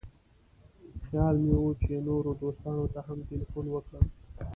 [1.05, 4.05] خیال مې و چې نورو دوستانو ته هم تیلفون وکړم.